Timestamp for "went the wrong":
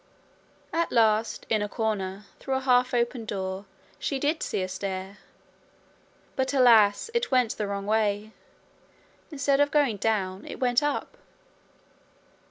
7.29-7.85